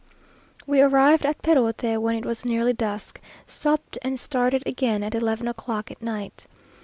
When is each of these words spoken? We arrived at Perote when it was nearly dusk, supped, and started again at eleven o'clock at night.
We 0.65 0.81
arrived 0.81 1.27
at 1.27 1.43
Perote 1.43 1.95
when 2.01 2.15
it 2.15 2.25
was 2.25 2.43
nearly 2.43 2.73
dusk, 2.73 3.21
supped, 3.45 3.99
and 4.01 4.19
started 4.19 4.63
again 4.65 5.03
at 5.03 5.13
eleven 5.13 5.47
o'clock 5.47 5.91
at 5.91 6.01
night. 6.01 6.47